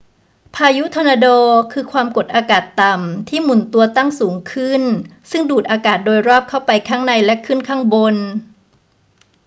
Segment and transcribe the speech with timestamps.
[0.55, 1.27] พายุทอร์นาโด
[1.71, 4.81] คือความกดอากาศต่ำที่หมุนตัวตั้งสูงขึ้น
[5.31, 8.15] ซึ่งดูดอากาศโดยรอบเข้าไปข้างในและขึ้นข้างบน